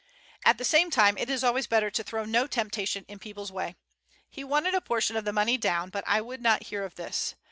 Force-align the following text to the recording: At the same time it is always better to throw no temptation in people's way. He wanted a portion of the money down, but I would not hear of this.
At 0.43 0.57
the 0.57 0.65
same 0.65 0.89
time 0.89 1.15
it 1.19 1.29
is 1.29 1.43
always 1.43 1.67
better 1.67 1.91
to 1.91 2.03
throw 2.03 2.25
no 2.25 2.47
temptation 2.47 3.05
in 3.07 3.19
people's 3.19 3.51
way. 3.51 3.75
He 4.27 4.43
wanted 4.43 4.73
a 4.73 4.81
portion 4.81 5.15
of 5.15 5.25
the 5.25 5.31
money 5.31 5.59
down, 5.59 5.91
but 5.91 6.03
I 6.07 6.21
would 6.21 6.41
not 6.41 6.63
hear 6.63 6.83
of 6.83 6.95
this. 6.95 7.35